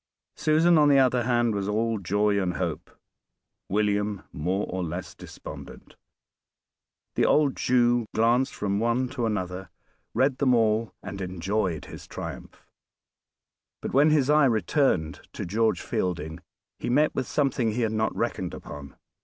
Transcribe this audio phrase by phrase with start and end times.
[0.35, 2.89] Susan, on the other hand, was all joy and hope;
[3.69, 5.95] William more or less despondent.
[7.13, 9.69] The old Jew glanced from one to another,
[10.15, 12.65] read them all, and enjoyed his triumph.
[13.79, 16.39] But when his eye returned to George Fielding
[16.79, 18.95] he met with something he had not reckoned upon.